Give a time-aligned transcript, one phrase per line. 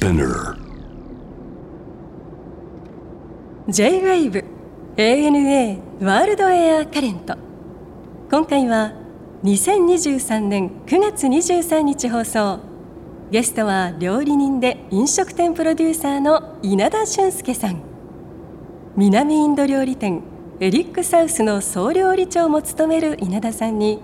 [0.00, 0.56] Spinner.
[3.68, 4.44] J-WAVE
[4.96, 7.36] ANA ワールドエアカレント
[8.30, 8.94] 今回は
[9.44, 12.60] 2023年9月23日放送。
[13.30, 17.82] ゲストは料理人で飲食店プロデューサーの稲田俊介さん。
[18.96, 20.22] 南インド料理店
[20.60, 24.00] エリックサウスの総料理長も務める稲田さんに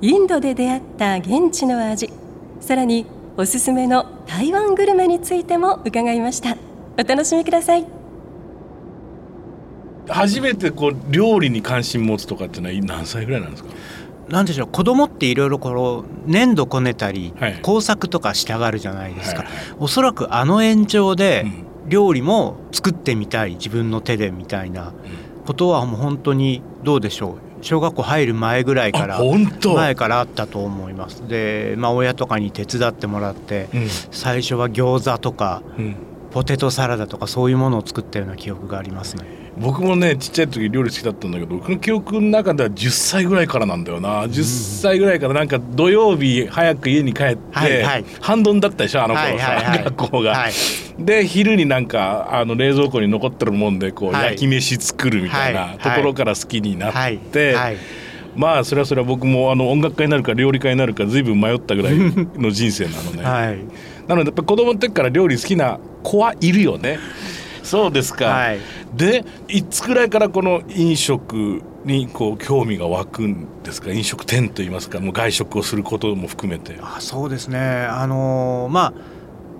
[0.00, 2.10] インドで出会った現地の味
[2.58, 3.06] さらに
[3.40, 6.56] おすすめの台湾グルメについても伺いました。
[6.98, 7.86] お楽しみください。
[10.08, 13.70] 初めてこう料理に関心持つとかってのは何歳ぐらいなんですか？
[14.28, 14.66] なんでしょう。
[14.66, 17.60] 子供っていろいろこう粘土こねたり、はい。
[17.62, 21.48] 工作とかしたがるじゃないですか、はいはいおそらくあの延長でう
[21.86, 21.88] ん。
[21.88, 23.52] 料理も作ってみたい。
[23.52, 24.92] 自分の手でみたいな
[25.46, 29.20] ことはもう本当にどうでしょう小学校入る前ぐらいから
[29.74, 31.26] 前からあったと思います。
[31.28, 33.88] で、まあ、親とかに手伝ってもらってうん。
[33.88, 35.96] 最初は餃子とかうん。
[36.30, 39.24] ポテトサラダとかそういうものを作ったような記憶がありますね
[39.60, 44.24] 僕もねちっちゃい時料理好きだったんだけど僕の記憶の中では10歳ぐらいからなんだよな。
[44.24, 48.04] 10歳ぐらいからなんか土曜日早く家に帰って、はいはい。
[48.20, 49.84] 半ドンだったでしょあの頃さ、はいはいはい。
[49.84, 50.36] 学校が。
[50.36, 50.52] はい。
[50.98, 54.24] で昼になんかあの冷蔵庫に残ってるもんでこう、はい。
[54.30, 55.78] 焼き飯作るみたいはない。
[55.78, 57.76] ところから好きになはいって、はい
[58.36, 61.96] まあそれはそれは僕もあの音楽家になるか料理家になるか随分迷ったぐらい
[62.36, 63.22] の人生なのね。
[63.26, 63.58] はい。
[64.06, 67.00] なのでやっぱ子供の時から料理好きな子はいるよね。
[67.68, 68.26] そうですか。
[68.26, 68.58] はい。
[68.94, 73.92] でいつくらいからこの飲食にこう興味が湧くんですか？
[73.92, 76.76] 飲食店といいますかもう外食をすることも含めて。
[76.82, 77.58] あそうですね。
[77.58, 78.92] あのーまあ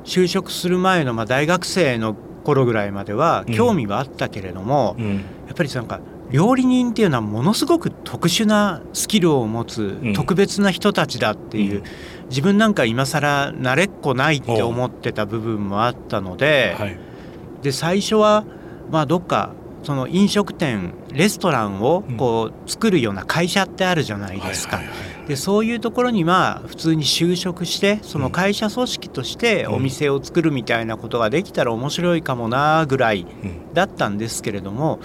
[0.04, 2.14] 就職する前の、まあ、大学生の
[2.44, 3.54] 頃ぐらいまではうん。
[3.54, 5.16] 興味はあったけれども、うん。
[5.16, 5.20] や
[5.52, 10.12] っぱりなんか料理人っていうのはものすごく特殊なスキルを持つうん。
[10.14, 11.84] 特別な人たちだっていう、うん。
[12.30, 16.98] 自分なんか今更慣れっこないって思ってた部分もあったので,、はい
[17.62, 18.44] で最初は
[18.90, 24.80] まあどっかその飲食店レストランをこう作るような会社ってあるじゃないですか。
[25.26, 33.74] でそういうところにまあ普通に就職してその会社組織としてお店を作るみたいなことができたら面白いかもなぐらいうん。
[33.74, 35.00] だったんですけれども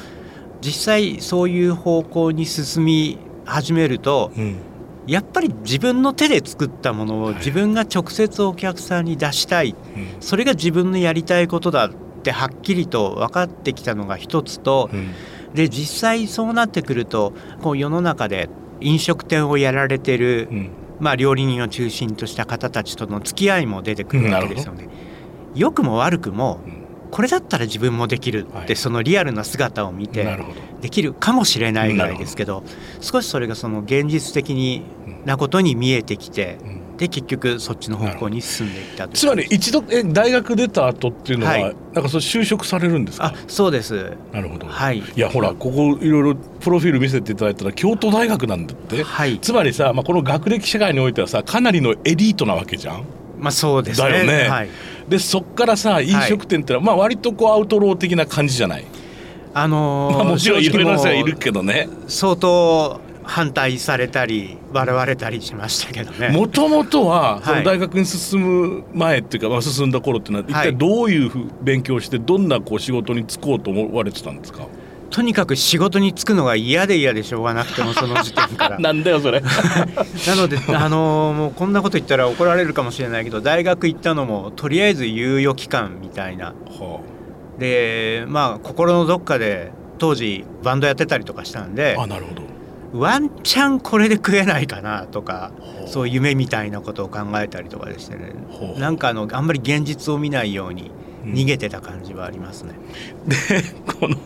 [0.62, 4.58] 実際そういう方向に進み始めるとうん。
[5.06, 7.36] やっぱり自分の手で作ったものをはい。
[7.36, 9.75] 自分が直接お客さんに出したい。
[9.96, 10.08] うん。
[10.22, 11.88] それが自分のやりたいことだ。
[11.88, 11.92] っ
[12.24, 15.12] てはっきりと分かってきたのが一つとうん。
[15.54, 18.50] で実際そうなってくるとこう世の中で
[18.82, 20.70] 飲食店をやられてるうん。
[21.00, 24.88] まあ、料理人を中心とした方たちとの付き合いも出てくるわけですよね。
[25.54, 26.84] 良くも悪くもうん。
[27.12, 28.64] これだったら自分もできるはい。
[28.64, 30.40] ってそのリアルな姿を見て。
[30.82, 32.62] できるかもしれないぐらいですけど
[33.00, 34.84] 少しそれがその現実的に
[35.24, 41.76] なことに見えてきてうんで結局そっちの方向に進んでいったつまり一度え大学出た後っていうのは、はい。
[41.94, 43.26] なんかそう就職されるんですか？
[43.28, 44.16] あそうです。
[44.31, 45.00] なるほど、はい。
[45.00, 49.40] いやほらここいろいろプロフィール見せていただいたら京都大学なんだって、はい。
[49.40, 53.06] つまりさ、まあ、この学歴社会においてはさかなりのエリートなわけじゃん。
[53.40, 54.10] まあそうですね。
[54.10, 54.50] だよね。
[54.50, 54.70] はい、
[55.10, 58.86] でそっからさ飲食店ってのは、まあ割とこうアウトロー的な感じじゃない、
[59.54, 61.90] あのーまあ、もちろんいろいろな人がいるけどね。
[62.08, 66.30] 相当反対されたり笑われたりしましたけどね。
[66.30, 74.68] もともとは大学に進む前っていうか、まあ、進んだ頃っていうのは一体はいどういうふう勉強してどんなこう仕事に就こうと思われてたんですか？
[75.10, 78.80] とにかく仕事に就くのが嫌で嫌でしょうがなくても その時点から。
[78.80, 79.42] ななんだよそれ。
[80.36, 86.48] ので あのーもうこんなこと言ったら怒られるかもしれないけど大学行ったのもとりあえず猶予期間みたいな。
[86.48, 87.00] は
[87.60, 92.42] でまあ心のどっかで当時バンドやってたりとかしたんでああなるほど
[92.94, 95.52] ワンチャンこれで食えないかなとか
[95.88, 98.34] そういう夢みたいなことを考えたりとかでしてね。
[98.78, 100.92] なんかあのあんまり現実を見ないように
[101.26, 101.34] うん。
[101.34, 102.74] 逃げてた感じはありますね。
[104.00, 104.18] この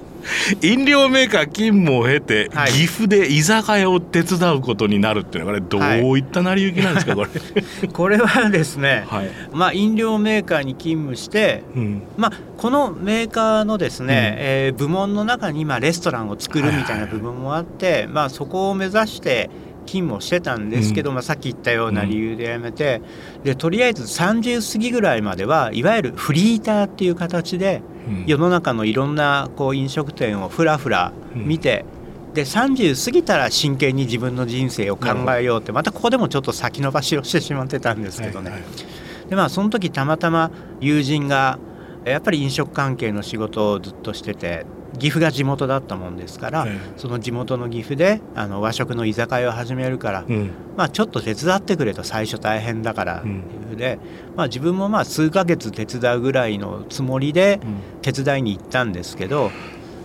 [0.61, 7.29] 飲料メーカー勤務を経て、はい岐阜で居酒屋を手伝うことになるっていうのはこれどういった成り行きなんですか、これ。
[7.91, 9.29] これはですね、はい。
[9.51, 12.01] まあ、飲料メーカーに勤務して、うん。
[12.17, 19.49] まあ、このメーカーのですね、うんえー部門の中に今レストランを作るみたいな部分もあって、まあ、そこを目指して
[19.87, 23.01] 勤務をしてたんですけど、まあ、さっき言ったような理由で辞めて、
[23.43, 28.23] でとりあえず30過ぎぐらいまではいわゆるフリーターっていう形でうん。
[28.25, 31.85] 世の中のいろんなこう飲食店をふらふら見て、
[32.33, 38.51] で30過ぎたら真剣に自分の人生を考えようってまたここでもちょっと先延ばしをしてしまってたんですけどね。
[38.51, 39.29] はいはい。
[39.29, 41.59] でまあその時たまたま友人が
[42.05, 44.65] やっぱり飲食関係の仕事をずっとしてて
[44.97, 46.79] 岐阜が地元だったもんですから、ええ。
[46.97, 50.51] その地元の岐阜であの和食の居酒屋を始めるから、うん。
[50.75, 53.99] まあ、ちょっと手伝ってくれと最初大変だからっていうふうで、
[54.35, 57.59] まあ、自分もまあ数ヶ月手伝うぐらいのつもりで
[58.01, 59.51] 手伝いに行ったんですけど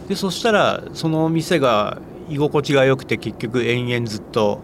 [0.09, 2.01] でそしたらその店が
[2.31, 4.61] 居心地が良くて結局延々ずっと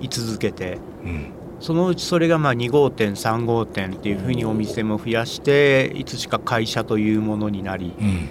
[0.00, 1.26] 居続けてうん。
[1.60, 8.28] そのうちそれがまあ2号店3号店っていうふうにお店も増やしていつしか会社というものになりうん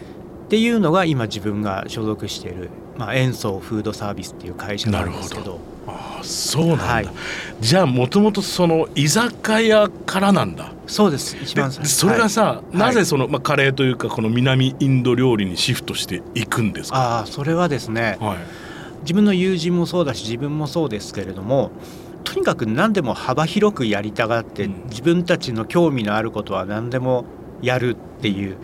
[0.49, 5.59] っていうのが今自分が所属している、まあ、塩素フードサービスっていう会社なんですけど。
[5.85, 7.09] ああそうなんだ、はい。
[7.59, 10.71] じゃあもともとその居酒屋からなんだ。
[10.87, 11.95] そうです一で番最初。
[11.95, 12.77] それがさ、い。
[12.77, 16.97] なぜその、まあ、カレーというかこの南インド料理にシフトしていくんですか？
[16.97, 18.37] ああそれはですねはい。
[19.01, 21.69] 自分の友人もそうだし自分もそうですけれども
[22.23, 24.83] とにかく何でも幅広くやりたがって、うん。
[24.89, 27.25] 自分たちの興味のあることは何でも
[27.61, 28.57] やるっていう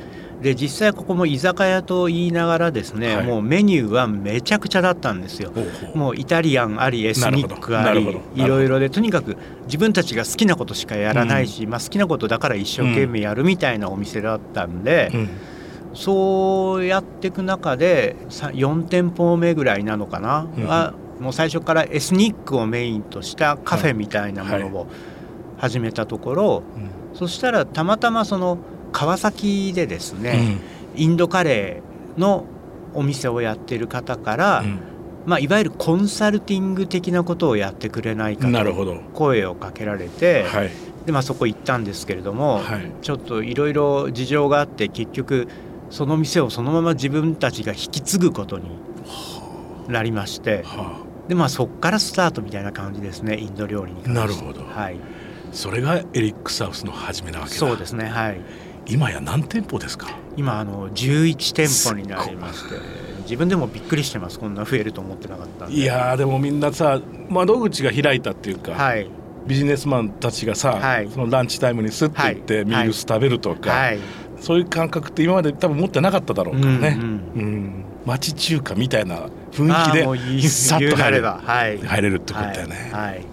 [0.45, 3.25] で実際ここも居酒屋と言いながらですね、はい。
[3.25, 5.51] もうメニューはめちゃくちゃだったんですよ。
[5.95, 15.29] もうイタリアンありエスニックありいろいろでとにかく自分たちが好きなことしかやらないし、まあ、好きなことだから一生懸命やるみたいなお店だったんで、うん。
[15.95, 20.67] そうやっていく中でさ4店舗目ぐらいなのかな、うん。
[20.67, 24.87] はもう最初からエスニックをメインとしたカフェみたいなものを
[25.57, 26.63] 始めたところ、
[27.15, 28.59] そしたらたまたまその
[28.95, 30.57] 川崎でですね、
[30.95, 32.45] インドカレーの
[32.93, 34.79] お店をやってる方から、うん。
[35.25, 39.01] まあ、いわゆるコンサルティング的なことをやってくれないうんかとなるほど。
[39.13, 40.69] 声をかけられて、はい。
[41.05, 42.91] でまあ、そこ行ったんですけれども、はい。
[43.01, 45.47] ちょっといろいろ事情があって結局
[45.89, 48.69] その店をそのまま自分たちが引き継ぐことに
[49.87, 54.13] なりましてはで、まあ、そこからスタートみたいな感じですねインド料理に関して。
[54.13, 54.63] なるほど。
[54.63, 54.97] はい、あ
[55.51, 57.57] それがエリックサウスの始めなわけだ。
[57.57, 58.39] そうですねはい
[58.87, 60.07] 今や何店舗ですか？
[60.37, 62.75] 今あの11店舗になりまして
[63.23, 64.39] 自分でもびっくりしてます。
[64.39, 69.09] こんな増えると思ってなかったいやーでもみんなさ窓口が開いたっていうか、はい。
[69.47, 71.09] ビジネスマンたちがさ、はい。
[71.09, 72.65] そのランチタイムにスッと行ってはい。
[72.65, 73.99] ミールス食べるとか、はい。
[74.39, 77.05] そういう感覚って今まで多分持ってなかっただろうからね、うんう
[77.41, 77.85] ん。
[78.05, 81.77] 町中華みたいな雰まあ囲気でさっと入れはい。
[81.79, 83.13] 入れるってことだよね、はい。
[83.13, 83.25] はい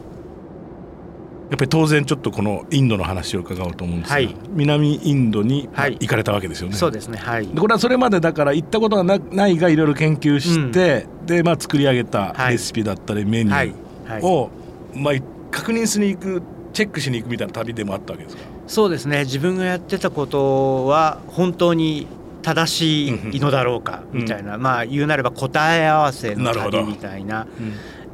[1.53, 4.35] やっぱり当然ちょっとこのインドの話を伺おうと思うんですが、はい。
[4.55, 5.99] 南インドにはい。
[6.01, 6.77] 行かれたわけですよね。
[6.77, 7.47] そうですねはい。
[7.47, 12.53] でこれはそれまでだから行ったことがなないがいろいろ研究して、でまあ作り上げたはい。
[12.53, 13.69] レシピだったりメニュはい。
[13.69, 14.23] ーはい。
[14.23, 14.49] を、
[14.95, 15.15] まあ
[15.51, 18.43] 確認しに行くチェックしに行くみたいな旅でもあったわけですか？
[18.67, 19.25] そうですね。
[19.25, 22.07] 自分がやってたことは本当に
[22.41, 27.47] 正しいのだろうかうんみたいな、まあ言うなれば答え合わせの旅みたいな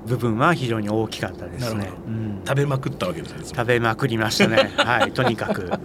[0.08, 1.90] 部分は非常に大きかったですね。
[2.06, 2.42] うん。
[2.46, 3.44] 食べまくったわけですね。
[3.44, 4.72] 食べまくりましたね。
[4.76, 5.80] はいとにかく、はい、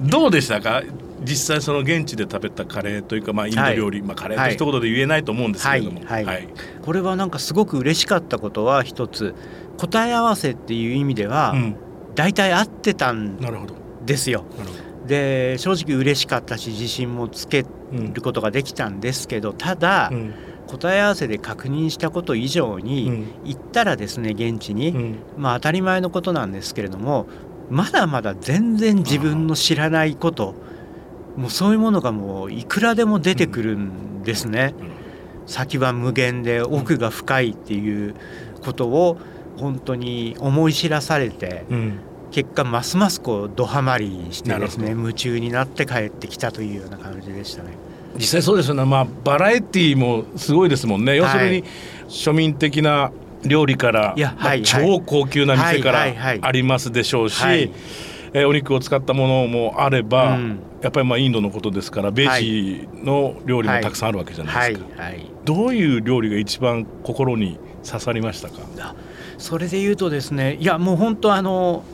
[0.00, 0.82] どうでしたか？
[1.24, 6.24] 実際その現地で食べたカレーというか、まあ、インド料理、まあ、カレーと一言で言えないと思うんですけれども、はい。
[6.24, 6.48] はい。
[6.82, 9.34] これはなんかすごく嬉しかったことは一つ。
[9.76, 11.76] 答え合わせっていう意味ではうん。
[12.14, 13.74] 大体合ってたんなるほど。
[14.04, 14.44] ですよ
[15.06, 20.34] で正直嬉しかったし自信もつけうんることができたんですけどただ、うん
[20.78, 23.26] 答え合わせで確認したこと以上に、うん。
[23.44, 25.18] 行ったらですね現地に、うん。
[25.36, 27.26] まあ当たり前のことなんですけれども
[27.70, 30.54] まだまだ全然自分の知らないこと
[31.36, 34.74] もうそういうものがもういくらでも出てくるんですね。
[35.46, 38.14] 先は無限で奥が深いっていう
[38.62, 39.18] ことを
[39.58, 41.98] 本当に思い知らされてうん。
[42.34, 47.70] 結果ますますこうドハマりしてですね夢中になって帰ってきたというような感じでしたね。
[48.16, 51.64] 実際そうですよね、まあ、バラエティーもすごいですもんね、要するに
[52.08, 53.10] 庶民的な
[53.44, 54.62] 料理から、まあはいはい。
[54.62, 56.38] 超高級な店からはいはいはい。
[56.42, 57.70] ありますでしょうし、はい。
[58.32, 60.58] えーお肉を使ったものもあれば、うん。
[60.82, 68.54] やっぱりまあインドのことですからベジの料理もたくさんあるわけじゃなはいいですか、はいどういう料理が一番心に刺さりましたか？
[69.38, 71.84] それで言うとですねいやもう本当あの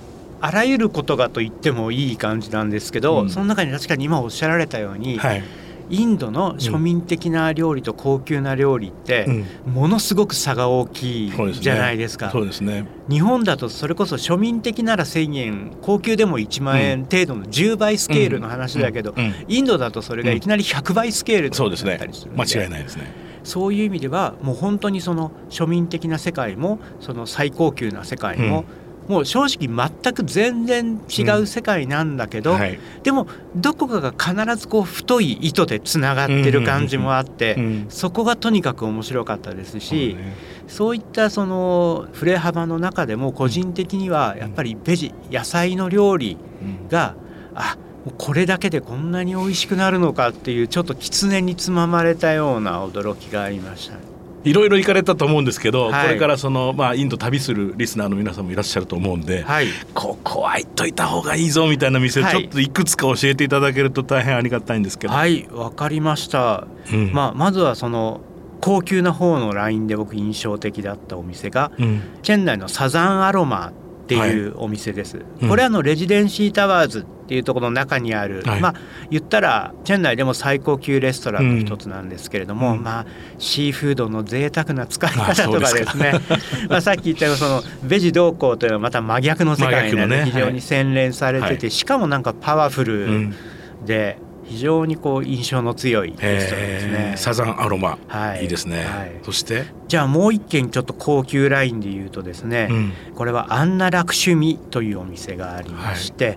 [0.41, 3.31] あらゆることがと言ってもいい感じなんですけど、うん。
[3.31, 5.43] その中に確かに今おっしゃられたように、はい、
[5.91, 9.73] インドの庶民的な料理と高級な料理って、うん。
[9.73, 12.31] ものすごく差が大きいじゃないですか。
[12.31, 12.87] そうですね。
[13.09, 19.25] 日本だとそれこそ庶民的なら1,000円高級でも1万円程度の10倍スケールの話だけど、うん。
[19.25, 19.35] うん。
[19.49, 21.91] インドだとそれがいきなり100倍スケールそうですね。
[21.91, 23.13] だったりする間ので違いないですね。
[23.43, 28.65] そういう意味ではもう本当にその庶民的な世界もその最高級な世界も、
[29.11, 32.79] もう正直全く全然違う世界なんだけど、はい。
[33.03, 33.27] でも
[33.57, 40.37] どこかが必ずこう太い糸でつながってる感じもあって、うんそこがとにかく面白かったですしそうね。
[40.69, 46.89] そういったその振れ幅の中でも個人的にはやっぱりベジ野菜の料理うん。
[46.89, 47.17] が
[47.57, 47.77] あ
[48.17, 54.10] これだけでこんなに美味しくなるのかっていうちょっと狐につままれたような驚きがありました。
[54.45, 56.07] いろいろ行かれたと思うんですけど、はい。
[56.07, 62.33] これからその、まあ、インド旅するリスナーの皆さんもいらっしゃると思うんで、はい、ここは行っといた方がいいぞみたいな店、はい。
[62.33, 66.67] ちょっといくつか教えていただけると大変ありがたいんですけど、はい、わかりました。
[66.93, 67.13] うん。
[67.13, 68.21] まあまずはその
[68.61, 72.03] 高級な方のラインで僕印象的だったお店がうん。
[72.23, 73.73] チェン内のサザンアロマっ
[74.07, 75.19] ていうお店です。
[75.43, 75.49] うん。
[75.49, 78.61] これはあのレジデンシータワーズっていうところの中にある、はい。
[78.61, 78.75] まあ
[79.09, 82.83] 言ったらチェン内でも最高級レストランの一つなんですけれども、うん。
[82.83, 83.07] まあ
[83.39, 86.15] シーフードの贅沢な使いあ方とかかですね。
[86.69, 90.25] まあさっき言ったようにそのベジ同行というのはまた真逆の世界になのね。
[90.25, 91.71] 非常に洗練されてて、はい。
[91.71, 93.35] しかもなんかパワフうルん。
[93.87, 94.19] で
[94.51, 97.13] 非常にこう印象の強いレストランですね。
[97.17, 98.43] サザンアロマ、はい。
[98.43, 99.13] いいですね、はい。
[99.23, 102.93] そして、じゃあもう一軒ちょっと高級ラインで言うとですね、うん。
[103.15, 106.37] これはアンナ・ラクシュミというお店がありまして、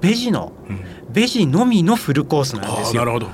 [0.00, 0.80] ベジのうん。
[1.12, 3.02] ベジのみのフルコースなんあですよ。
[3.02, 3.30] あなるほど。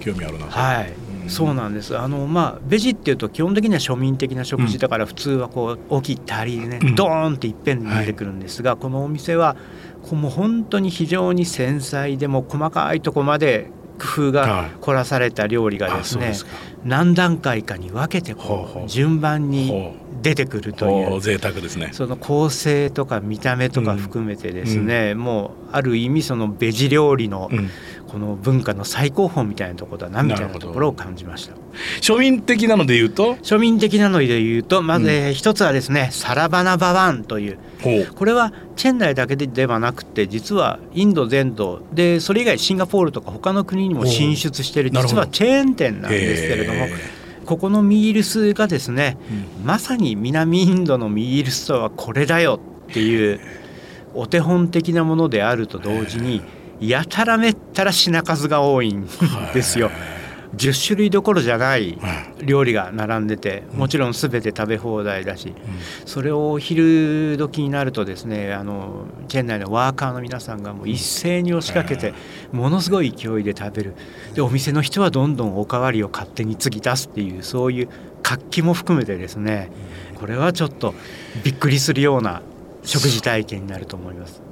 [0.00, 0.92] 興味あるな、はい、
[1.22, 1.30] うん。
[1.30, 1.96] そうなんです。
[1.98, 6.94] あのまあベジっていうと基本的には庶民的な食事だから普通はこう大きいタリでね、うん。
[6.94, 9.56] ドーンっていっぺんに出てくるんですが、このお店は
[10.02, 14.46] こうもう本当に非常に繊細でも細かいとこまで工夫はい。
[14.46, 16.50] が凝らされた料理があですね、そうですか
[16.86, 21.14] 何段階かに分けてこう順番にほ出てくるうという。
[21.14, 21.90] お贅沢ですね。
[21.92, 27.70] その構成とか見た目とか含めてですね、もうある意味そのベジ料理のうん。
[28.06, 31.56] この文化の最高峰みたいなところだなみたいなところを感じました。
[32.00, 33.34] 庶民的なので言うと？
[33.42, 37.58] 庶民的なので言うとまず一つはですね、サラバナバワンという。
[38.14, 46.92] これはチェン内だけでではなくて実はインド全土でそれ以外シンガポールとか他の国にも進出している実はチェーン店なんですけれどもへ
[47.44, 53.40] ここのミールスがですねーまさに南インドのミールスとはこれだよっていう
[54.14, 56.42] お手本的なものであると同時に
[56.80, 59.06] やたらめったら品数が多いん
[59.54, 59.90] ですよ。
[60.56, 61.98] 10種類どころじゃない
[62.42, 65.54] 料理が並んでてもちろん全て食べ放題だし
[66.04, 72.12] それをお昼時になるとですねあのチェン内のワーカーの皆さんがもう一斉に押しかけて
[72.52, 73.94] ものすごい勢いで食べる。
[74.34, 77.88] でお店の人はどんどんおかわりを勝手に継ぎ出すっていうそういう
[78.22, 79.70] 活気も含めてですね
[80.16, 80.94] これはちょっと
[81.42, 82.42] びっくりするような
[82.82, 84.42] 食事体験になると思います。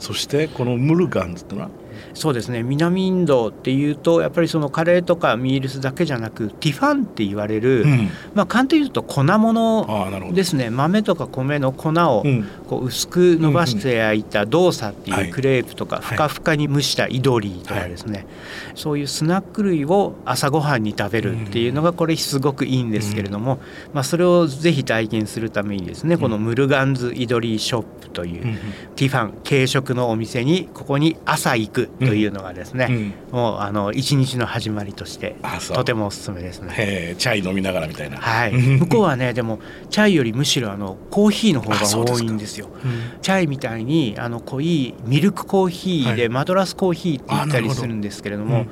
[0.00, 1.70] そしてこのムルガンズってのは？
[2.14, 2.62] そうですね。
[2.62, 8.10] 南インドっていうとやっぱりそのカレーとかミールスだけじゃなくティファンって言われる、うん。
[8.34, 10.70] まあ簡単に言うと粉物ですね。
[10.70, 12.44] 豆とか米の粉をうん。
[12.66, 16.00] こう薄く伸ばして焼いたドーサってはいいうクレープとかい。
[16.00, 18.26] ふかふかに蒸したイドリーとかですね、
[18.74, 23.60] そういうスナック類を朝ごはんに食べるっていうのがこれすごくいいんですけれども、
[23.92, 28.58] まあ、それをぜひ体験するためにですねこのムルガンズイドリーショップといううん
[28.96, 33.14] ティファン軽食のお店にここに朝行くというのがですね、うん。
[33.32, 35.36] もうあの一日の始まりとして
[35.72, 37.14] とてもおすすめですね。
[37.18, 38.18] チャイ飲みながらみたいな。
[38.18, 38.78] はい、うん。
[38.80, 42.68] 向こうはねでもチャイよりむしろあのコーヒーの方が多いんですよ。
[42.84, 43.20] うん。
[43.20, 46.16] チャイみたいにあの濃いミルクコーヒーはい。
[46.16, 48.70] でマドラスコーヒーって言ったりするんですけれども、うん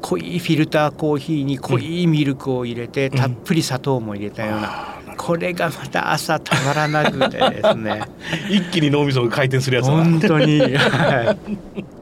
[0.00, 8.02] 濃いフィルターコーヒーに濃いミルクを入れて、んたっぷり砂糖も入れたような、これがまた朝たまらなくてですね。
[8.48, 11.36] ど 一気に脳みそが回転するやつ本当に、 は
[11.76, 11.99] い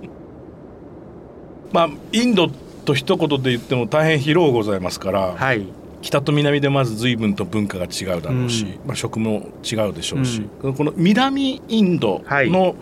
[1.72, 2.48] まあインド
[2.84, 5.66] と一言で言っても大変広うございますから、はい、
[6.00, 8.70] 北と南でまず随分と文化が違うだろうし、うん。
[8.86, 12.50] まあ、食も違うでしょうし、この南インドはい。
[12.50, 12.76] の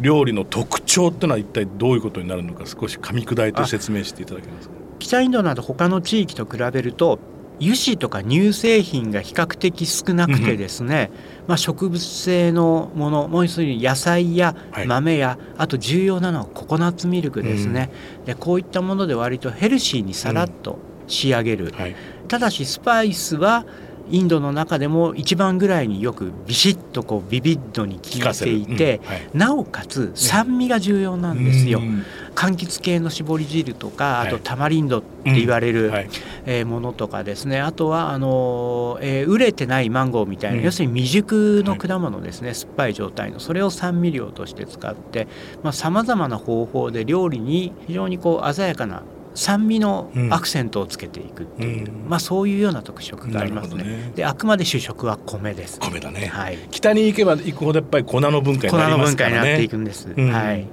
[0.00, 4.74] 料理の特徴ってのは一体どういうことになるのか少し噛み砕いて説明していただけますか？
[4.98, 7.18] 北インドなど他の地域と比べると
[7.60, 11.10] 油脂とか乳製品が比較的少なくてですね、
[11.46, 14.86] まあ、植物性のものもう一つに野菜やはい。
[14.86, 17.90] 豆や、あと重要なのはココナッツミルクですね、
[18.24, 21.96] でこういったもので割とヘルシーにさらっと仕上げる、はい、
[22.28, 23.64] ただしスパイスは
[24.10, 29.06] インドの中でも一番ぐらいによくビシッとこうビビッドに効いていて、うん。
[29.06, 29.28] はい。
[29.34, 31.78] なおかつ酸味が重要なんですよ。
[31.80, 32.04] うん。
[32.34, 34.30] 柑橘系の絞り汁とかあはい。
[34.30, 36.08] とタマリンドって言われる、はい。
[36.46, 37.60] えーものとかですね。
[37.60, 40.64] あとはあのーえー熟れてないマンゴーみたいな、うん。
[40.64, 43.40] 要するに未熟の果物ですね、酸っぱい状態の。
[43.40, 45.26] それを酸味料として使って
[45.72, 49.02] さまざ、まな方法で料理に非常にこう鮮やかな
[49.34, 52.08] 酸味のアクセントをつけていくっていう、うん。
[52.08, 53.84] まあ、そういうような特色がありますね。
[53.84, 54.12] ね。
[54.14, 55.80] であくまで主食は米です。
[55.80, 56.58] 米だね、はい。
[56.70, 59.36] 北に行けば行くほどやっぱり粉の文化に粉なりの文化ますからね。
[59.36, 60.30] になっていくんです、うん。
[60.30, 60.66] はい、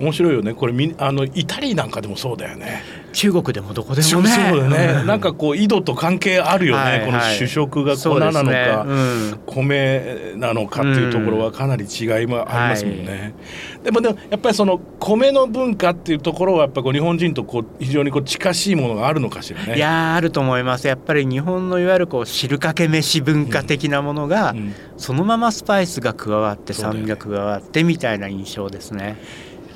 [0.00, 0.54] 面白いよね。
[0.54, 2.82] これみあのイタリーなんかでもそうだよね
[3.16, 4.12] 中国でもどこでもね。
[4.12, 5.06] そうだよね、うん。
[5.06, 7.06] なんかこう井戸と関係あるよね、はいはい。
[7.06, 8.66] この主食がそ粉なのうですね。
[8.66, 9.40] か、うん。
[9.46, 13.34] 米なのかっていうところはかなり違いもありますもんね、
[13.82, 19.76] でもでもやっぱりその米の文化っていうところはやっぱこう日本人とこう非常にこう近しいものがあるのかしらね。
[19.76, 20.86] いやーあると思います。
[20.86, 24.74] やっぱり日本のいわゆるこう汁かけ飯文化的なものが、うん。
[24.98, 29.16] そのままスパイスが加わって酸味が加わってみたいな印象ですね。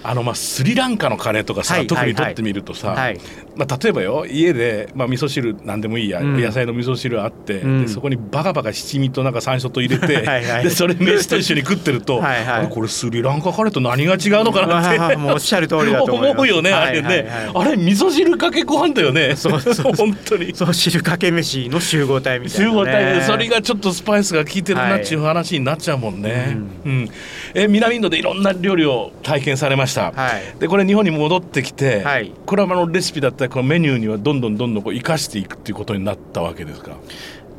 [0.02, 3.18] あのまあスリランカのカレーとかさ、はい特に取ってみるとさ、はい、
[3.56, 6.40] まあ、例えばよ家で、まあ、味噌汁なんでもいいや、うん。
[6.40, 7.82] 野菜の味噌汁あって、うん。
[7.82, 10.64] でそこにバカバカ七味となんか山椒と入れて はいはい。
[10.64, 12.68] でそれ飯と一緒に食ってると はいはい。
[12.68, 17.26] これスリランカカレーと何が違うのかなっておっしゃる通りだと思うよね、あれね、はいはい。
[17.26, 19.34] はいあれ味噌汁かけご飯だよね。
[19.36, 19.74] そうそう。
[19.74, 20.54] そ う本当に。
[20.54, 27.10] そう汁かけ飯の集合体みたいな、ね、集合体でそれがちょっとスパイスが効いてるなっていう話になっちゃうもんね、うん。
[27.54, 30.58] え南インドでいろんな料理を体験されました、はい。
[30.58, 32.32] でこれ日本に戻ってきて、はい。
[32.46, 36.92] これはあのレシピだったりこのメニューにはどんどんどんどんこう生かしていくっていうことになったわけですか？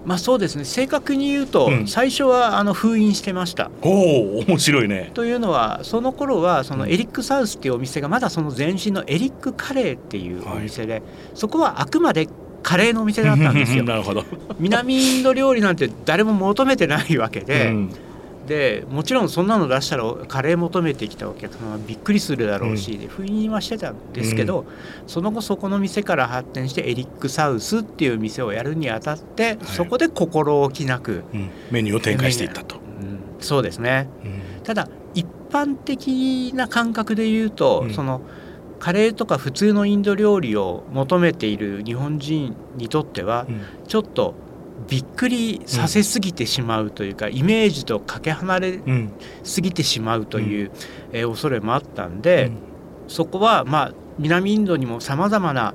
[0.04, 0.66] まあそうですね。
[0.66, 1.88] 正確に言うと、うん。
[1.88, 3.70] 最初はあの封印してました。
[3.84, 5.12] おお面白いね。
[5.14, 6.90] というのはその頃はそのうん。
[6.90, 11.04] エリック・サウスっていうお店がまだその前身のエリック・カレーっていうお店で、
[11.36, 12.28] そこはあくまで
[12.64, 13.84] カレーのお店だったんですよ。
[13.86, 14.24] なるほど。
[14.60, 17.92] 南インド料理なんて誰も求めてないわけで、うん
[18.48, 24.66] でもちろんそんなの出したらカレー求めてきたお客様はびっくりするだろうし、で封印はしてたんですけど、
[25.08, 31.50] その後そこの店から発展してエリック・サウスっていう店をやるにあたって、そこで心置きなく、うん。
[31.70, 32.82] メニューを展開していったと、うん
[33.40, 34.08] そうですね。
[34.24, 34.64] うん。
[34.64, 37.94] ただ一般的な感覚で言うと、うん。
[37.94, 38.22] その
[38.80, 43.62] カレーとか普通のインド料理を求めている日本人にとってはうん。
[43.88, 44.34] ちょっと
[44.88, 49.12] びっくりさせすぎてしまうというか、イメージとかけ離れうん。
[49.44, 50.72] すぎてしまうという、
[51.12, 52.52] えー恐れもあったんで、
[53.08, 55.74] そこはまあ南インドにもさまざまな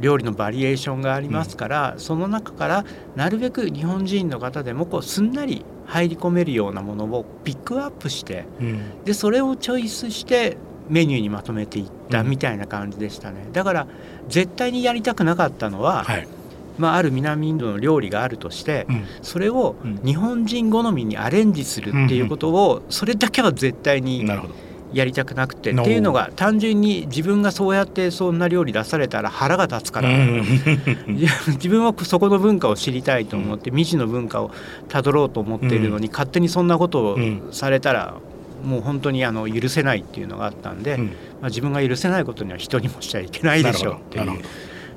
[0.00, 2.84] 料理のバリエーションがありますから、その中から
[3.16, 9.04] なるべく日本人の方でもこうすんなり入り込めるようなものをピックアップしてうん。
[9.04, 10.56] でそれをチョイスして
[10.88, 12.30] メニューにまとめていったうん。
[12.30, 13.86] みたいな感じでしたね、だから
[14.28, 16.28] 絶対にやりたくなかったのは、はい、
[16.78, 19.04] まあ、ある南インドの料理があるとして、うん。
[19.22, 20.00] それをうん。
[20.04, 24.24] 日本人好みにアレンジするっていうことをそれだけは絶対に
[24.92, 30.42] やりたくなくてのっていうのが単純に自分がそうやってそんな料理出されたら腹が立つから、うん。
[31.54, 34.50] 自分はそこの文化を知りたいと思って未知の文化を
[34.88, 38.14] たどろうと思っているのに、勝手にそんなことをうんされたら
[38.64, 41.04] もう本当にあの許せないっていうのがあったんで、うん。
[41.06, 41.10] ま
[41.42, 44.24] あ、自分が許せないことには人にもしちゃいけないでしょうっていう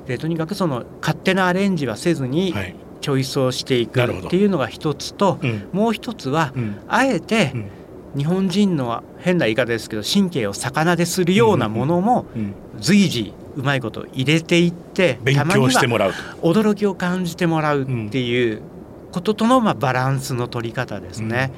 [0.08, 2.74] でとにかくその勝手なアレンジはせずにはい。
[3.00, 5.68] チョイスをしていくっていうのが一つと、うん。
[5.70, 6.78] もう一つはうん。
[6.88, 7.70] あえてうん。
[8.16, 12.54] 日本人の変な言い方ですけど神経を逆なでするようなものもうん。
[12.80, 16.18] 随時うまいこと入れていって勉強してもらうと。
[16.42, 18.62] 驚きを感じてもらうっていう
[19.12, 21.52] こととのまあバランスの取り方ですね。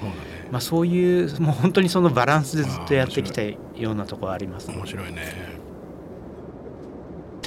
[0.50, 3.56] まあ、そういうもう本当にそのバランスでずっとやってきたよ
[3.92, 4.70] うなところあります。
[4.70, 5.59] 面白いね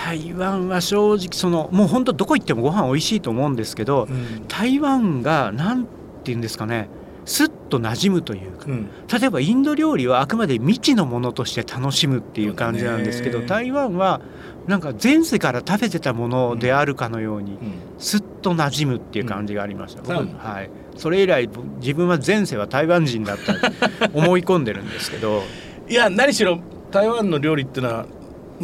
[0.03, 4.09] 台湾は正直そのもう本当どこ行ってもご飯美味しいと思うんですけど
[4.49, 5.91] 台湾がなんて
[6.25, 6.89] 言うんですかね
[7.25, 8.89] すっと馴染むというかうん。
[9.07, 14.19] 例えばインド料理はあくまで未知のものとして楽しむっていう感じなんですけど、台湾は
[14.67, 17.73] なんか前世から食べてたものであるかのようにうん。
[17.97, 20.33] すっと馴染むっていう感じがありました、僕うん。
[20.37, 25.43] はい、それ以来僕自分は前世は台湾人だったと思い込んでるんですけど。
[25.87, 26.59] いや何しろ
[26.91, 28.05] 台湾の料理ってのは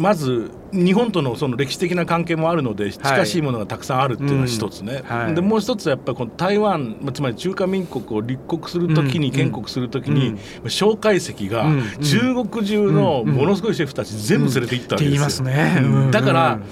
[0.00, 5.34] まず日本とのその歴史的な関係もあるので近しいものがたくさんあるっていうのが一つね、うんはい。
[5.34, 9.32] でもう一つはやっぱりこの台湾まあつまり中華民国を立国するときに、うん。
[9.32, 11.82] 建国するときに、蒋介石がうん。
[12.02, 15.22] 中国中のものすごいシェフたち全部連れて行ったわけですよ。
[15.22, 16.10] ますね、うん。
[16.10, 16.62] だからうん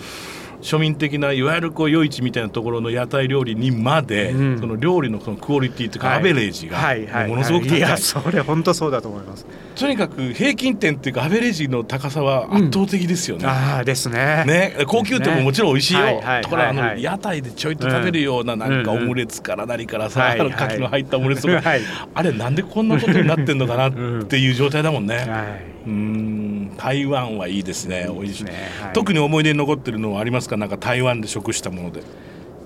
[0.60, 4.60] 庶民的ないわゆるこう夜市みたいなところの屋台料理にまで、うん。
[4.60, 6.18] その料理のそのクオリティというか、はい。
[6.18, 9.46] アベレージがものすごく高い,、いやそれ本当そうだと思います。
[9.76, 13.46] とにかく平均点っていうかアベレージの高さは圧倒的ですよね。
[13.46, 14.44] ああですね。
[14.46, 20.40] ね、高級店ももちろん美味しいよ、はいはいところがあの、屋台でちょいと食べるようななんかオうんムレツから何からさ、はい。
[20.40, 21.80] あの牡蠣の入ったオムレツとか、 はい。
[22.14, 25.16] あれなんでこんなことになってんのかなっていう状態だもんね。
[25.16, 25.78] はい。
[25.86, 28.08] うん台湾はいいですね。
[28.12, 28.44] 美味しい。
[28.44, 28.52] ね。
[28.82, 28.92] はい。
[28.92, 30.56] 特に思い出に残ってるのはありますか？
[30.56, 32.02] なんか台湾で食したもので。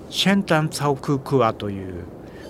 [0.09, 2.03] シェンタンツァオククワという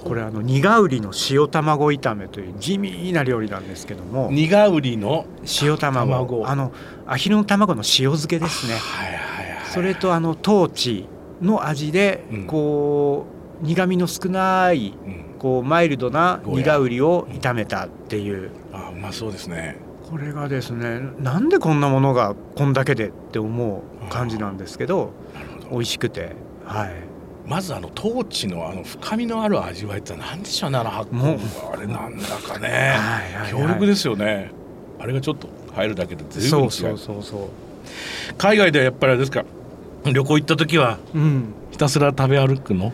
[0.04, 4.30] これあの苦売りの塩卵炒めという地味な料理なんですけども。
[4.32, 5.26] 苦売りの
[5.62, 6.12] 塩卵。
[6.12, 6.48] 卵。
[6.48, 6.74] あの
[7.08, 8.74] アヒルの卵の塩漬けですね。
[8.74, 11.06] はいはいはいそれとあのトーチ
[11.42, 12.48] の味でうん。
[12.48, 13.26] こ
[13.62, 15.26] う苦みの少ないうん。
[15.39, 18.52] こうマイルドな苦売りを炒めたっていう。
[18.72, 19.78] あうまそうですね
[20.13, 25.10] これがですねなんでこんなものがこんだけでって思う感じなんですけど
[25.71, 26.93] 美味しくてはい。
[27.47, 31.36] まずあのトーチのあの深みのある味わいって何でしょうねあの発もう。
[31.38, 34.52] 酵あれなんだかね、はい強力ですよね。
[34.99, 37.49] あれがちょっと入るだけで随分違そううそうそうそう。
[38.38, 39.43] 海外ではやっぱりあれですか
[40.06, 41.54] 旅行行った時はうん。
[41.71, 42.93] ひたすら食べ歩くの？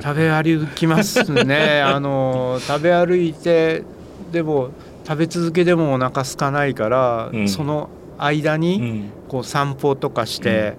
[0.00, 1.82] 食べ歩きますね。
[1.84, 3.82] あの食べ歩いて
[4.30, 4.70] でも
[5.06, 7.48] 食べ続けでもお腹空かないから、うん。
[7.48, 9.10] その間うにん。
[9.28, 10.74] こう散歩とかして、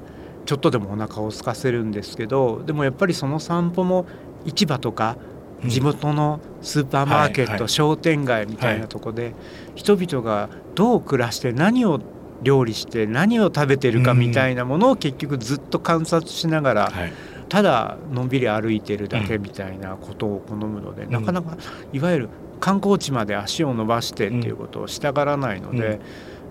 [0.45, 4.05] ちょっとでもお腹を空かせるんですけどでもやっぱりその散歩も
[4.45, 5.17] 市場とか
[5.63, 5.69] うん。
[5.69, 7.69] 地元のスーパーマーケット、はいはい。
[7.69, 9.33] 商店街みたいなとこで、
[9.75, 12.01] 人々がどう暮らして何を
[12.41, 17.13] 料理して何を食べてるかみたいなものを結局ずっと観察しながら、はい。
[17.47, 21.57] ただのんびり歩いてるだけみたいなことを好むので、なかなか
[21.93, 22.29] いわゆる
[22.63, 25.99] 観光地まで足を伸ばしてっていうことをしたがらないので、うん。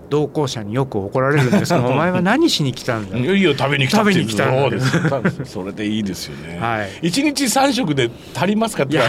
[0.09, 3.17] 同行者によく怒られるんですけど「お前は何しに来たんだ？
[3.17, 4.79] いやいや食べに来たっ食べにそうで
[5.31, 6.27] すそれでいいです。
[6.27, 7.07] よね、はい。
[7.07, 8.99] 一日三食で足りますかって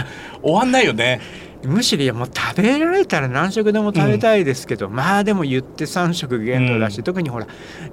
[0.40, 1.20] 終わんないよね。
[1.66, 7.04] むしろもう食べられたら何食でも食べたいですけど、まあでも言って3食限度だし、うん。
[7.04, 7.46] 特にほら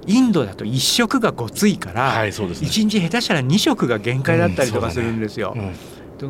[0.06, 2.68] インドだと1食がごついから、はいそうですね。
[2.68, 5.52] 1日下手したら2食が限界だったりとかするんですよ。
[5.54, 5.72] うん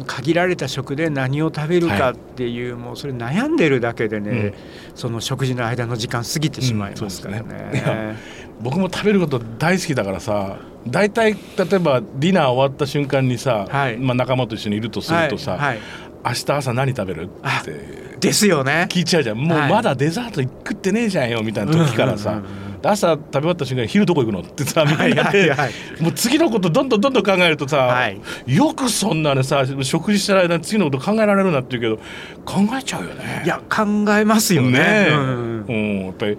[0.00, 4.54] 限られた食で何を食べるかっていう、もうそれ悩んでるだけでね、うん。
[4.94, 7.42] その食事の間の時間過ぎてしまいますからね。
[7.42, 8.16] うんそうですね。
[8.60, 13.98] 僕も食べること大好きだからさ大体例えばディナー終わった瞬間にさ、はい。
[13.98, 15.60] まあ、仲間と一緒にいるとするとさ、はい。
[15.60, 15.78] はい。
[16.24, 17.72] 明日朝何食べるあって
[18.20, 18.86] ですよね。
[18.88, 19.38] 聞いちゃうじゃん。
[19.38, 19.70] もうはい。
[19.70, 24.40] まだデザート食ってねえじゃんよみたいな時からさ、うんうんうんで朝食べ終わった瞬間に昼どこ行くの？
[24.40, 25.72] ってさみんなで、はいはいはい。
[26.00, 28.20] もう次のことどんどんどんどん考えるとさ、はい。
[28.46, 32.08] よくそんなねさ食事してる間に次のこと考えられるなって言うけど
[32.44, 33.42] 考えちゃうよね。
[33.44, 33.84] いや考
[34.16, 34.70] えますよね。
[34.72, 35.06] ね。
[35.10, 36.04] えうんうん。
[36.06, 36.38] やっぱり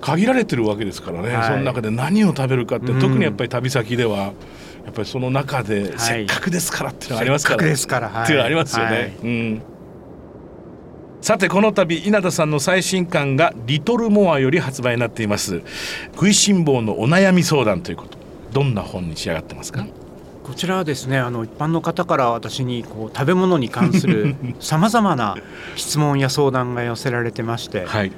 [0.00, 1.46] 限られてるわけですからね、はい。
[1.48, 3.00] その中で何を食べるかって、うん。
[3.00, 4.32] 特にやっぱり旅先ではや
[4.90, 5.98] っぱりその中で、はい。
[5.98, 8.24] せっかくですからっていうのがありますからせっかくですからはい。
[8.24, 8.92] っていうのがありますよね。
[8.92, 9.12] はい。
[9.22, 9.62] うん
[11.20, 15.60] さてこの度稲田さんの最新刊が「リトルモア」より発売になっています。
[16.14, 18.18] 食いしん坊のお悩み相談ということ。
[18.52, 19.86] どんな本に仕上がってますか、
[20.42, 25.36] こちらはですねあの一般の方から私にこう食べ物に関するさまざまな
[25.76, 28.10] 質問や相談が寄せられてまして、はい、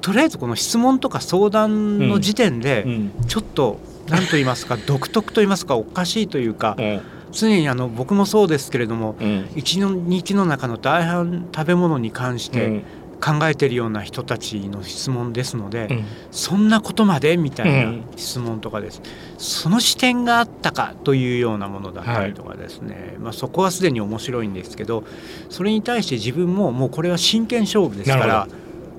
[0.00, 3.12] とりあえずこの質問とか相談の時点で、うん。
[3.26, 7.00] ちょっと何と言いますか独特と言いますかおかしいというかうん
[7.32, 9.48] 常にあの僕もそうですけれどもうん。
[9.56, 12.84] 一日の中の大半食べ物に関して
[13.20, 16.04] 考えているような人たちの質問ですので、うん。
[16.30, 18.04] そんなことまでみたいなうん。
[18.16, 19.00] 質問とかです、
[19.38, 25.04] その視点があったかというようなものだったりとかですね、まあ、そこはすでに面白いんですけど
[25.50, 28.48] それに対して自分ももうこれは真剣勝負ですから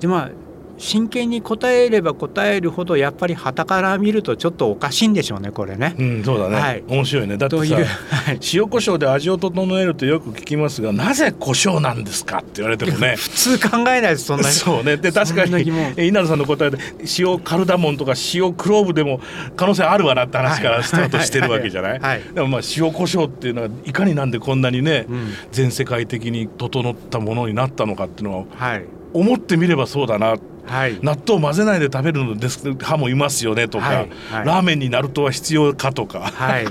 [0.00, 0.43] でまあ
[0.78, 5.94] 真剣に答えれば答えるほどやっぱり傍から見るとちょっとおかしいんでしょうねこれね。
[5.98, 6.84] うん、そうだね、はい。
[6.88, 7.36] 面白いね。
[7.36, 13.14] だってさという、はい、塩コショウで味を整えるとよく聞きますがなぜ胡椒なんですかって言われてもね。
[13.18, 14.54] 普通考えないですそんなに。
[14.54, 14.96] そうね。
[14.96, 15.62] で確かに
[15.96, 16.78] 稲田さんの答えで
[17.18, 19.20] 塩カルダモンとか塩クローブでも
[19.56, 21.92] 可能性あるわなって話からスタートしてるわけじゃない？
[21.92, 22.00] はい。
[22.00, 22.22] はい。
[22.34, 25.32] でもまあ塩コショウっていうのはいかになんでこんなにね、うん。
[25.52, 28.84] 全世界的に整ったものになったのかっていうのははい。
[29.12, 30.34] 思ってみればそうだな
[30.66, 30.98] はい。
[31.02, 34.46] 納豆を混ぜないで食べるのです派もいますよねとか、はいはい。
[34.46, 36.20] ラーメンにナルトは必要かとか。
[36.20, 36.66] はい。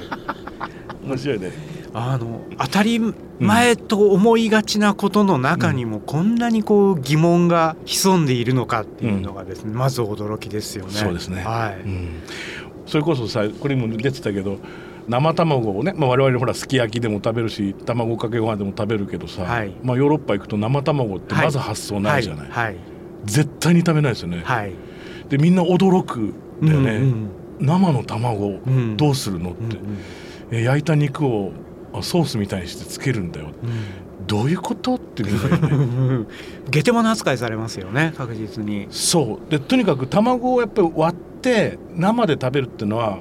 [1.05, 1.73] 面白いね。
[1.95, 2.99] あの当たり
[3.39, 10.91] 前と思いがちなことの中にもこんなにこう疑問が潜んでいるのかっていうのがですね、まず驚きですよね。
[10.91, 11.43] そうですね。
[11.43, 11.81] はい。
[11.81, 12.09] うん、
[12.87, 14.57] それこそさこれにも出てたけど
[15.07, 19.71] 生卵をね、まあ、我々ほらすき焼きでも食べるし卵かけご飯でも食べるけどさ、はい。
[19.83, 22.92] まあ、ヨーロッパ行くと生卵ってまず発想ないじゃない、はい
[23.25, 24.73] 絶対に食べないですよね、はい。
[25.29, 26.33] でみんな驚くん
[26.65, 28.97] だよね、うん生の卵うん。
[28.97, 29.97] どうするのって、うんうん。
[30.51, 31.51] え焼いた肉を
[31.93, 33.51] あソースみたいにしてつけるんだよ。
[34.25, 36.27] どういうことってみんなねうん。
[36.69, 38.87] ゲテモノ扱いされますよね確実に。
[38.89, 39.51] そう。
[39.51, 43.19] でとにかく卵をやっぱり割って生で食べるっていうのはまあ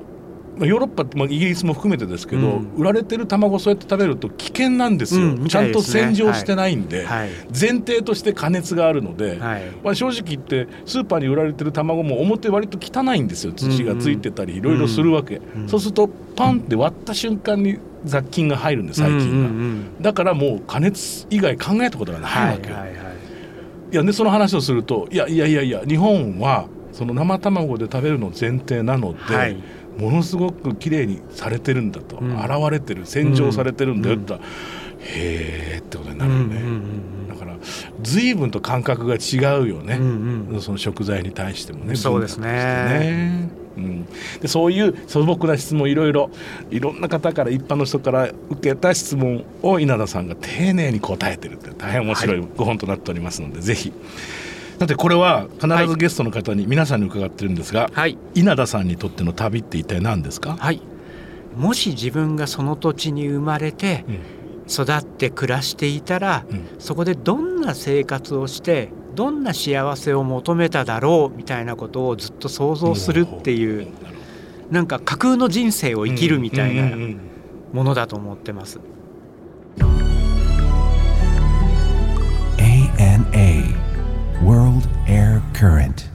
[0.59, 2.75] ヨーロッパって、まあ、イギリスも含めてですけど、うん。
[2.77, 7.31] 売られてる卵をそうやって食べると危険なんですよ、うんみちゃんと洗浄してないんで、はい。
[7.49, 9.63] 前提として加熱があるので、はい。
[9.83, 13.53] まあ、正直言ってスーパーに売られてる卵も表割と汚いんですよ。
[13.53, 23.13] 土がついてたりいろいろするわけ、うんそうするとパンって割った瞬間に雑菌が入るんで細菌が、うんうんうんだからもう加熱以外考えたことがないわけよ、はいはいはい。
[23.93, 29.57] いやでその話をするといやいやいやいや日本はその生卵で食べるの前提なので、はい
[29.99, 32.41] ものすごく綺麗にされてるんだと、うん。
[32.41, 34.51] 洗われてる洗浄されてるんだよって言ったら、
[35.01, 37.57] へえってことになるよね、うんうんうんだから
[38.03, 40.61] 随分と感覚が違うよね、うんうん。
[40.61, 43.49] その食材に対してもねそうですね。
[43.75, 44.07] うん、
[44.41, 46.31] でそういう素朴な質問いろいろ
[46.71, 52.47] いろんな方から一般の人から受けた質問を稲田さんが丁寧に答えてるって大変面白い。
[52.55, 53.93] ご本となっておりますので、ぜひ
[54.83, 58.19] だってこれは必ずゲストの方に、皆さんに伺ってるんですが、はい。
[58.35, 60.83] 稲田さんにとっての旅って一体何ですか、はい。
[61.57, 64.19] もし自分がその土地に生まれてうん。
[64.69, 66.67] 育って暮らしていたらうん。
[66.81, 73.87] そこでどんな生活をしてどんな幸せを求めただろうみたいなことをずっと想像するっていう
[74.73, 77.21] なんか架空の人生を生きるみたいなうんうんうんうん。
[77.73, 78.81] ものだと思ってます。
[84.53, 86.11] World Air Current.